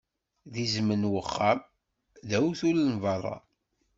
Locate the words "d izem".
0.53-0.89